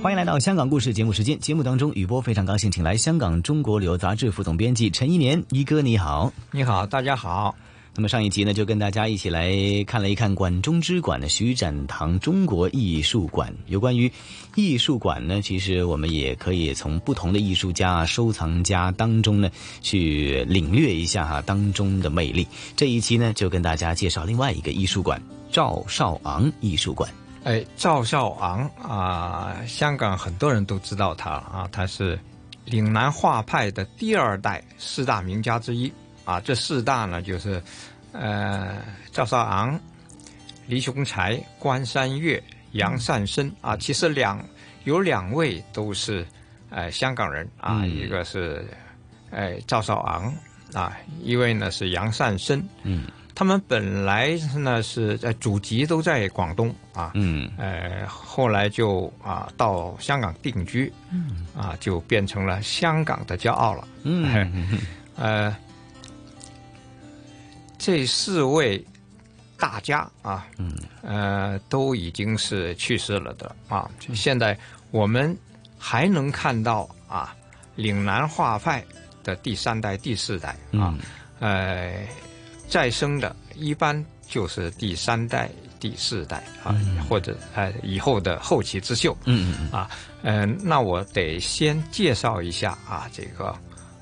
[0.01, 1.37] 歡迎來到香港故事節目時間。
[1.37, 7.53] 節目當中，雨波非常高興，請來香港中國旅遊雜誌副總編輯陳一年一哥，你好，你好，大家好。
[7.95, 9.53] 那么上一集呢，就跟大家一起来
[9.85, 13.53] 看了一看管中之館的徐展堂中国艺术馆。
[13.67, 14.11] 有关于
[14.55, 19.47] 艺术馆呢，其实我们也可以从不同的艺术家、收藏家当中呢，
[19.81, 22.47] 去领略一下哈当中的魅力。
[22.75, 25.21] 这一期呢，就跟大家介绍另外一个艺术馆——
[25.53, 27.07] 赵少昂艺术馆。
[27.43, 32.19] 哎，赵少昂啊，香港很多人都知道他啊，他是
[32.65, 35.93] 岭南画派的第二代四大名家之一。
[36.25, 37.61] 啊，这四大呢，就是，
[38.11, 38.77] 呃，
[39.11, 39.79] 赵少昂、
[40.67, 42.41] 黎雄才、关山月、
[42.71, 43.75] 杨善生啊。
[43.77, 44.43] 其实两
[44.85, 46.25] 有两位都是，
[46.69, 48.65] 呃，香港人啊，嗯、一个是，
[49.31, 50.33] 呃，赵少昂
[50.73, 52.63] 啊，一位呢是杨善生。
[52.83, 64.79] 嗯，他们本来呢是在祖籍都在广东啊，嗯，呃，后来就啊到香港定居，嗯，啊就变成了香港的骄傲了，嗯，
[65.17, 65.55] 呃，
[67.83, 68.81] 这四位
[69.57, 74.57] 大家啊，嗯，呃，都已经是去世了的啊，现在
[74.89, 75.37] 我们
[75.77, 77.35] 还能看到啊，
[77.75, 78.81] 岭南画派
[79.21, 80.97] 的第三代、第四代啊，
[81.39, 81.93] 呃。
[82.69, 85.47] 再生的，一般就是第三代、
[85.79, 86.73] 第四代啊，
[87.07, 89.15] 或者呃以后的后起之秀。
[89.25, 89.91] 嗯嗯啊，
[90.23, 93.55] 嗯，那我得先介绍一下啊，这个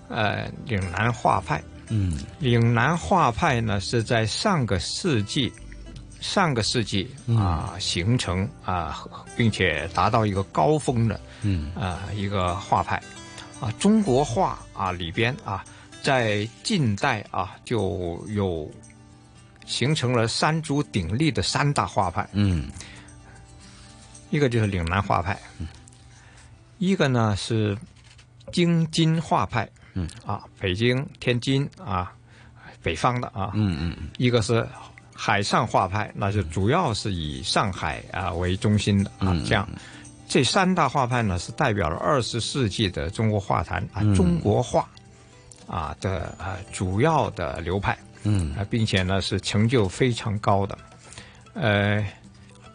[0.08, 1.62] 呃岭南画派。
[1.92, 5.52] 嗯，岭南画派呢是在上个世纪，
[6.22, 9.04] 上个世纪啊形成啊，
[9.36, 11.20] 并且达到一个高峰的。
[11.42, 12.96] 嗯啊，一个画派
[13.60, 15.64] 啊，中国画啊里边啊。
[16.04, 18.68] 在近代啊，就有
[19.68, 22.28] 形成了三足鼎立的三大画派。
[22.32, 22.72] 嗯，
[24.32, 25.39] 一个就是岭南画派，
[26.80, 27.78] 一个呢是
[28.52, 29.70] 京津画派。
[29.94, 32.12] 嗯啊，北京、天津啊，
[32.82, 33.52] 北方的啊。
[33.54, 34.10] 嗯嗯。
[34.18, 34.68] 一个是
[35.14, 39.36] 海上画派，那就主要是以上海啊为中心的啊。
[39.46, 39.68] 这样，
[40.28, 44.88] 这三大画派呢，是代表了二十世纪的中国画坛啊，中国画。
[45.68, 50.78] 啊的啊主要的流派，嗯啊，并且呢是成就非常高的，
[51.54, 52.06] 呃，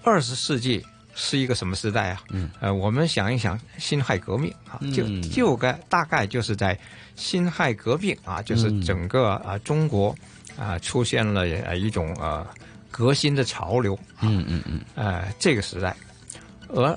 [0.03, 0.83] 二十世纪
[1.15, 2.23] 是一个什么时代啊？
[2.31, 6.79] 嗯，呃，我们想一想辛亥革命啊，就就该大概就是在
[7.17, 10.15] 辛亥革命啊，就是整个啊中国
[10.57, 12.47] 啊出现了呃一种呃
[12.91, 15.97] 革新的潮流，嗯嗯嗯，呃这个时代，
[16.69, 16.97] 而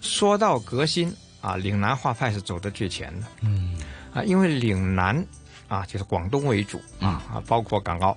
[0.00, 3.76] 说到革新啊，岭南画派是走的最前的，嗯。
[4.14, 5.26] 啊，因为岭南
[5.66, 8.16] 啊，就是广东为主啊啊，包括港澳，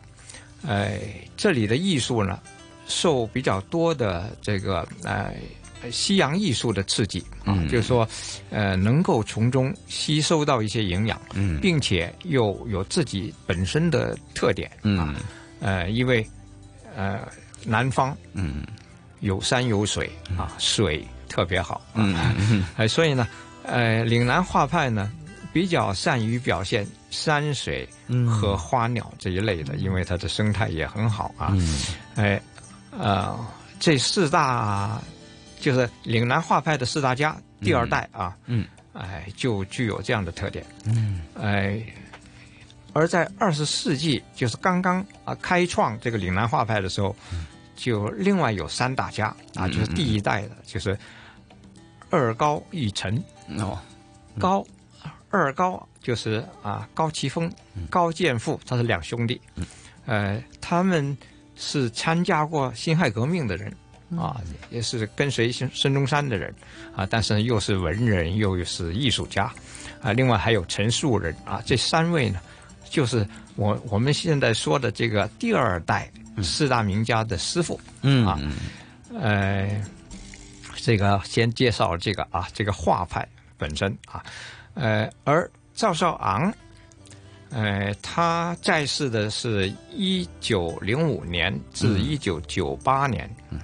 [0.61, 0.99] 呃，
[1.35, 2.39] 这里的艺术呢，
[2.87, 5.33] 受比较多的这个呃
[5.91, 8.07] 西洋艺术的刺激啊，就是说，
[8.49, 15.15] 呃，能够从中吸收到一些营养，嗯，并且又有自己本身的特点，嗯，
[15.59, 16.25] 呃，因为
[16.95, 17.19] 呃
[17.65, 18.63] 南方嗯。
[19.21, 20.07] 有山有水
[20.37, 22.15] 啊，水特别好，嗯
[22.51, 23.27] 嗯，哎， 所以呢，
[23.63, 25.11] 呃，岭南画派呢。
[25.53, 27.87] 比较善于表现山水
[28.29, 31.57] 和花鸟这一类的，因为它的生态也很好啊。
[32.13, 32.39] 哎，
[32.91, 33.35] 呃，
[33.79, 35.01] 这四大
[35.59, 40.65] 就是岭南画派的四大家，第二代啊，嗯，哎，就具有这样的特点。
[40.85, 41.81] 嗯，哎，
[42.93, 47.15] 而在二十世纪，就是刚刚啊开创这个岭南画派的时候，
[47.75, 50.97] 就另外有三大家啊，就是第一代的，就是
[52.09, 53.23] 二高一陈
[53.57, 53.79] 哦，
[54.39, 54.65] 高。
[55.29, 57.51] 二高就是啊，高奇峰、
[57.89, 59.39] 高剑父，他是两兄弟，
[60.05, 61.15] 呃，他们
[61.57, 63.71] 是参加过辛亥革命的人
[64.15, 66.53] 啊，也是跟随孙孙中山的人
[66.95, 69.51] 啊，但是又是文人，又是艺术家
[70.01, 70.13] 啊。
[70.13, 72.39] 另外还有陈树人啊，这三位呢，
[72.89, 76.09] 就是我我们现在说的这个第二代
[76.41, 78.39] 四大名家的师傅，嗯啊，
[79.19, 79.83] 呃，
[80.75, 83.27] 这个先介绍这个啊，这个画派
[83.57, 84.23] 本身啊。
[84.75, 86.53] 呃，而赵少昂，
[87.49, 93.59] 呃，他在世的是一九零五年至一九九八年，嗯，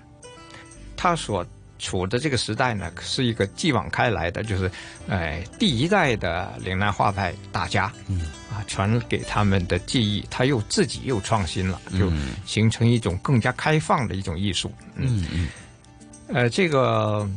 [1.03, 1.45] 他所
[1.79, 4.71] 处的这个时代呢，是一个继往开来的，就是，
[5.09, 12.09] 呃，第一代的岭南画派大家，嗯，啊，传给他们的技艺，他又自己又创新了，就
[12.45, 15.27] 形成一种更加开放的一种艺术，嗯。
[15.33, 15.49] 嗯，
[16.29, 17.29] 呃，这个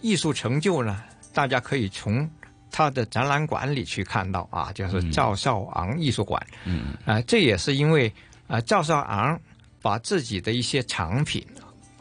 [0.00, 2.30] 艺术成就呢，大家可以从。
[2.76, 6.44] 他的展览馆里去看到啊，就是赵少昂艺术馆。
[6.64, 8.12] 嗯，啊，这也是因为
[8.48, 9.40] 啊，赵少昂
[9.80, 11.46] 把自己的一些藏品，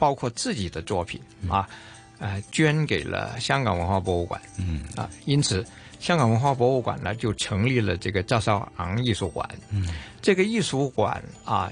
[0.04, 1.66] 包括自己的作品啊，
[2.20, 4.42] 呃，捐给了香港文化博物馆。
[4.58, 5.66] 嗯，啊，因此
[5.98, 9.50] 香港文化博物馆呢就成立了这个赵少昂艺术馆。
[9.70, 9.88] 嗯，
[10.22, 11.72] 这个艺术馆啊，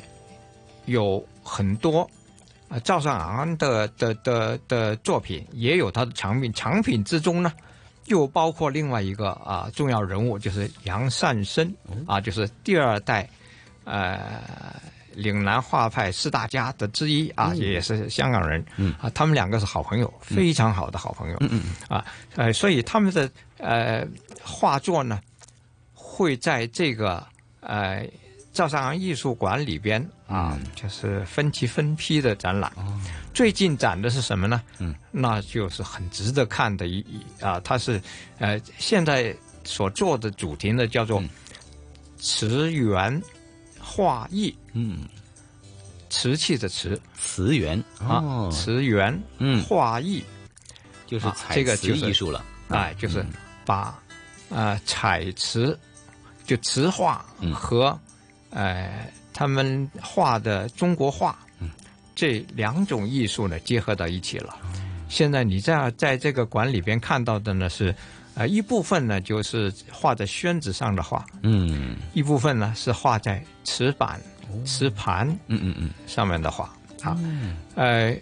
[0.86, 2.10] 有很多
[2.70, 6.54] 啊赵少昂的的的的作品，也有他的藏品。
[6.54, 7.52] 藏品之中呢。
[8.08, 11.72] 又包括另外一个啊重要人物，就是杨善生
[12.08, 13.30] 啊，就是第二代
[13.86, 14.20] 呃
[15.14, 18.64] 岭南画派四大家的之一啊，也是香港人
[19.00, 21.40] 啊，他们两个是好朋友，非常好的好朋友
[21.88, 22.06] 啊，
[22.36, 24.08] 呃，所以他们的呃
[24.42, 25.20] 画作呢，
[25.94, 27.26] 会在这个
[27.60, 28.08] 呃
[28.54, 32.72] 赵尚昂艺术馆里边啊，就是分期分批的展览。
[33.34, 34.62] 最近展的是什么呢？
[34.80, 37.06] 嗯，那就是很值得看的一
[37.40, 38.02] 啊，它是
[38.40, 41.24] 呃现在所做的主题呢叫做
[42.20, 43.22] “词源
[43.92, 44.56] 画意”。
[44.74, 45.00] 嗯，
[46.10, 50.24] 瓷器的瓷，瓷园啊，瓷园，嗯，画艺，
[51.06, 53.26] 就是这个就是艺术了，哎，就是
[53.66, 53.98] 把
[54.50, 55.78] 呃彩瓷，
[56.46, 57.98] 就瓷画和
[58.50, 61.38] 呃他们画的中国画，
[62.16, 64.56] 这两种艺术呢结合到一起了。
[65.10, 67.94] 现在你在在这个馆里边看到的呢是，
[68.36, 74.20] 呃一部分呢就是画在宣纸上的画，嗯，一部分呢是画在瓷板、
[74.66, 75.90] 瓷盘，嗯嗯嗯。
[76.08, 77.18] 上面的画啊，
[77.76, 78.16] 呃，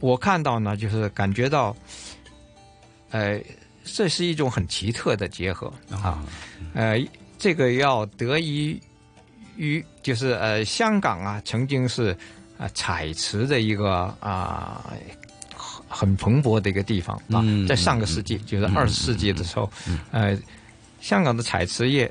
[0.00, 1.76] 我看到呢就是感觉到，
[3.10, 3.40] 呃，
[3.84, 6.24] 这是一种很奇特的结合啊，
[6.74, 6.98] 呃，
[7.38, 8.80] 这个要得益
[9.56, 12.16] 于就是呃香港啊曾经是
[12.58, 14.84] 啊彩瓷的一个啊。
[15.88, 19.70] 很蓬勃的一个地方啊，在上个世纪，就是二十世纪的时候，
[20.10, 20.36] 呃，
[21.00, 22.10] 香港的彩瓷业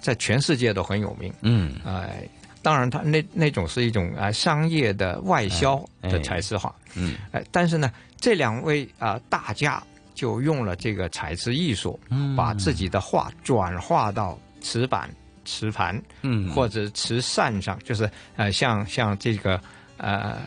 [0.00, 1.32] 在全世界都很有名。
[1.40, 2.28] 嗯，哎，
[2.60, 6.74] 当然，它那那种是一种啊商业的外销的彩瓷画。
[6.94, 7.90] 嗯，哎，但是呢，
[8.20, 9.82] 这两位啊大家
[10.14, 11.98] 就用了这个彩瓷艺术，
[12.36, 15.08] 把自己的画转化到瓷板、
[15.44, 19.58] 瓷盘，嗯，或者瓷扇上，就是呃，像像这个
[19.96, 20.38] 呃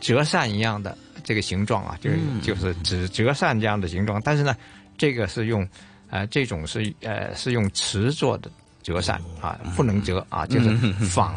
[0.00, 0.98] 折扇一样的。
[1.24, 4.56] 这个形状啊，就是就是纸折扇这样的形状，但是呢，
[4.98, 5.66] 这个是用，
[6.10, 8.50] 呃，这种是呃是用瓷做的
[8.82, 10.70] 折扇啊，不能折啊，就是
[11.06, 11.34] 仿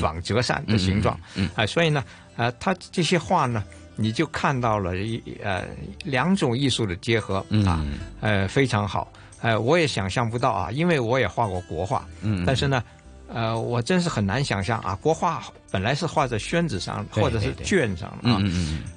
[0.00, 1.18] 仿折扇的形状，
[1.54, 2.02] 啊，所以呢，
[2.36, 3.62] 呃，它这些画呢，
[3.94, 5.64] 你就看到了一呃
[6.04, 7.84] 两种艺术的结合啊，
[8.20, 12.82] 呃，非常好，呃，我也想象不到啊，因为我也画过国画，嗯，但是呢。
[13.28, 14.96] 呃，我真是很难想象啊！
[15.02, 18.40] 国画本来是画在宣纸上，或者是卷上的啊。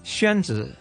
[0.03, 0.71] 宣纸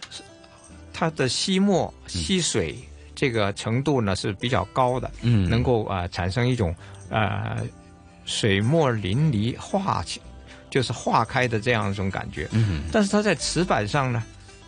[0.93, 2.77] 它的吸墨吸水
[3.15, 6.75] 这个程度呢是比较高的，嗯，能够啊产生一种
[7.09, 7.57] 呃
[8.25, 10.05] 水墨淋漓化
[10.69, 12.47] 就是化开的这样一种感觉。
[12.51, 14.23] 嗯，但是它在瓷板上呢，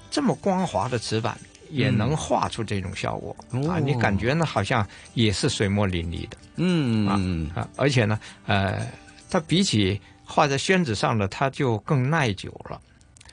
[0.09, 1.37] 这么光滑的瓷板。
[1.71, 3.35] 也能画出这种效果。
[3.69, 3.79] 啊！
[3.79, 7.67] 你感觉呢，好像也是水墨淋漓的，嗯啊啊！
[7.77, 8.87] 而且呢，呃，
[9.29, 12.79] 它比起画在宣纸上的，它就更耐久了，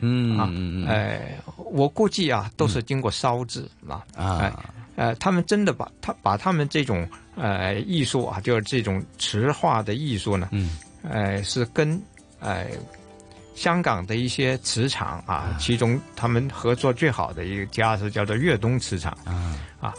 [0.01, 0.51] 嗯啊，
[0.91, 4.05] 哎，我估计啊，都是经过烧制啊。
[4.17, 4.65] 啊，
[4.97, 10.71] 呃，他们真的把他把他们这种呃艺术啊，就是这种瓷画的艺术呢，嗯，
[11.03, 12.01] 呃，是跟
[12.41, 12.67] 呃。
[13.59, 19.95] 香港的一些瓷厂啊，其中他们合作最好的一个家是叫做粤东瓷厂啊啊，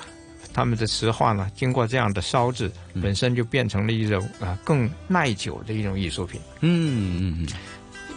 [0.54, 6.40] 他们的瓷画呢，经过这样的烧制，本身就变成了一种啊更耐久的一种艺术品。
[6.62, 7.48] 嗯嗯嗯，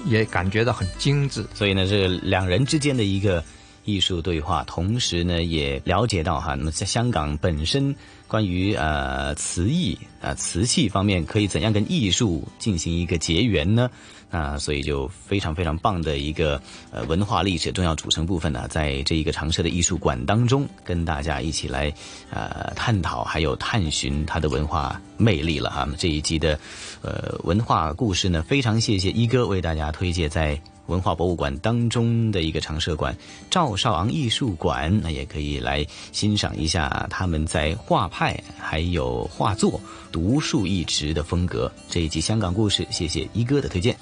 [0.07, 1.45] 也感觉到很精致。
[1.53, 3.43] 所以呢，这两人之间的一个
[3.84, 7.93] 艺术对话，同时呢，也了解到哈，那么在香港本身
[8.28, 13.90] 关于呃瓷艺啊瓷器方面，可以怎样跟艺术进行一个结缘呢？
[14.33, 16.61] 啊，所以就非常非常棒的一个
[16.91, 21.93] 呃文化历史重要组成部分呢，在这一个长设的艺术馆当中，跟大家一起来
[22.30, 25.87] 呃探讨，还有探寻它的文化魅力了哈。
[25.99, 26.59] 这一集的
[27.03, 33.16] 呃文化故事呢，非常谢谢一哥为大家推荐在文化博物馆当中的一个常设馆——
[33.51, 39.80] 赵少昂艺术馆，那也可以来欣赏一下他们在画派还有画作
[40.11, 41.70] 独树一帜的风格。
[41.89, 43.97] 这一集香港故事，谢谢一哥的推荐。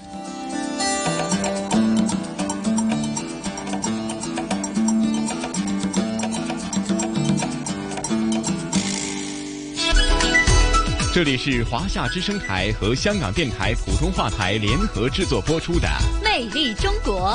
[11.13, 15.89] 这里是华夏之声台和香港电台普通话台联合制作播出的
[16.23, 17.33] 《魅力中国》。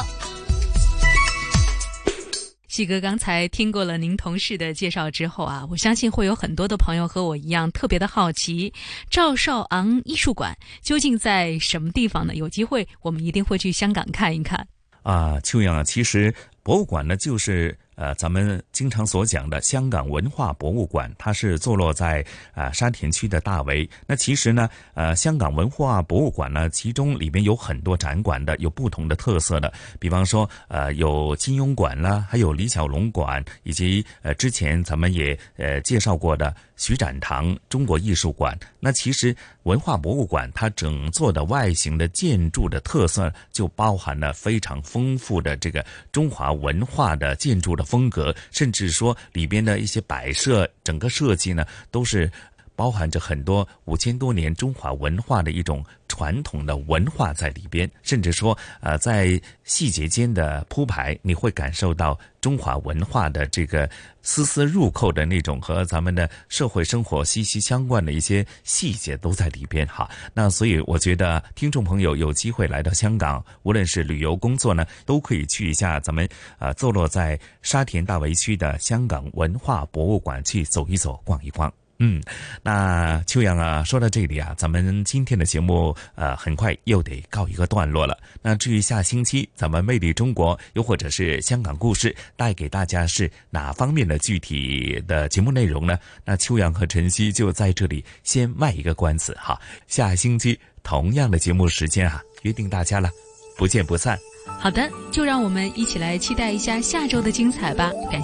[2.70, 8.74] 西哥刚才听过了您同事的介绍之后啊，我相信会有很多的朋友和我一样特别的好奇，
[9.10, 12.34] 赵少昂艺术馆究竟在什么地方呢？
[12.36, 14.66] 有机会我们一定会去香港看一看。
[15.04, 17.78] 啊，秋阳啊，其实博物馆呢就是。
[17.96, 23.90] 呃，咱们经常所讲的香港文化博物馆，它是坐落在啊沙田区的大围。
[24.06, 29.72] 那其实呢，呃，香港文化博物馆呢，其中里面有很多展馆的，有不同的特色的。
[30.00, 38.58] 比方说，呃，有金庸馆啦，还有李小龙馆，以及呃之前咱们也呃介绍过的徐展堂中国艺术馆。
[38.80, 47.86] 那其实文化博物馆它整座的外形的建筑的特色，就包含了非常丰富的这个中华文化的建筑的。
[47.86, 52.30] 风格，甚至说里边的一些摆设，整个设计呢，都是
[52.76, 55.86] 包含着很多五千多年中华文化的一种。
[56.16, 63.90] 传统的文化在里边，甚至说，呃，在细节间的铺排，你会感受到中华文化的这个
[64.22, 70.10] 丝丝入扣的那种和咱们的社会生活息息相关的一些细节都在里边哈。
[70.34, 76.26] 那所以我觉得听众朋友有机会来到香港，无论是旅游工作呢，都可以去一下咱们
[76.60, 81.70] 呃坐落在沙田大围区的香港文化博物馆去走一走、逛一逛。
[82.00, 82.22] 嗯，
[82.62, 88.18] 那秋阳啊，说到这里啊，咱们今天的节目呃，很快又得告一个段落了。
[88.42, 95.98] 那至于下星期咱们魅力中国，又或者是香港故事，带给大家是哪方面的具体的节目内容呢？
[96.24, 103.10] 那秋阳和晨曦就在这里先卖一个关子哈，下星期同样的节目时间啊，约定大家了，
[103.58, 104.18] 不见不散。
[104.60, 107.92] 好的，就让我们一起来期待一下下周的精彩吧。
[108.12, 108.24] 感谢。